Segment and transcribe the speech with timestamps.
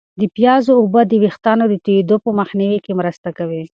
[0.19, 3.63] د پیازو اوبه د ویښتانو د توییدو په مخنیوي کې مرسته کوي.